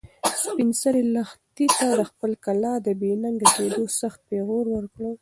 [0.41, 5.01] سپین سرې لښتې ته د خپلې کلا د بې ننګه کېدو سخت پېغور ورکړ.